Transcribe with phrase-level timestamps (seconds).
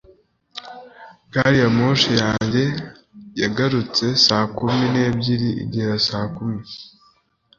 [1.33, 2.63] Gari ya moshi yanjye
[3.39, 6.59] yahagurutse saa kumi n'ebyiri igera saa kumi.